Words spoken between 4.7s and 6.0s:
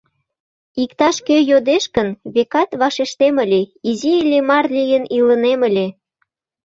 лийын илынем ыле».